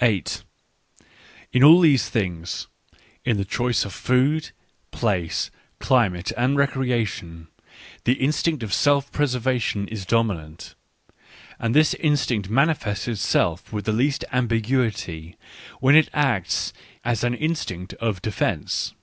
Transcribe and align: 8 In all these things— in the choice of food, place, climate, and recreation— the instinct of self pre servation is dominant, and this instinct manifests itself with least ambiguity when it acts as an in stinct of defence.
8 0.00 0.44
In 1.52 1.64
all 1.64 1.80
these 1.80 2.08
things— 2.08 2.68
in 3.24 3.38
the 3.38 3.44
choice 3.44 3.84
of 3.84 3.92
food, 3.92 4.52
place, 4.92 5.50
climate, 5.80 6.30
and 6.36 6.56
recreation— 6.56 7.48
the 8.04 8.12
instinct 8.12 8.62
of 8.62 8.72
self 8.72 9.10
pre 9.10 9.26
servation 9.26 9.88
is 9.88 10.06
dominant, 10.06 10.76
and 11.58 11.74
this 11.74 11.94
instinct 11.94 12.48
manifests 12.48 13.08
itself 13.08 13.72
with 13.72 13.88
least 13.88 14.24
ambiguity 14.30 15.36
when 15.80 15.96
it 15.96 16.08
acts 16.12 16.72
as 17.02 17.24
an 17.24 17.34
in 17.34 17.54
stinct 17.54 17.94
of 17.94 18.22
defence. 18.22 18.94